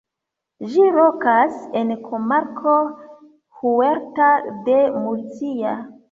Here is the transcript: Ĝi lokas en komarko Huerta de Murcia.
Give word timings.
Ĝi 0.69 0.85
lokas 0.93 1.57
en 1.81 1.91
komarko 2.05 2.73
Huerta 3.59 4.31
de 4.69 4.79
Murcia. 4.95 5.75